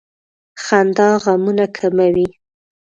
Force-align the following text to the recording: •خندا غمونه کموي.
•خندا 0.63 1.09
غمونه 1.23 1.65
کموي. 1.77 2.27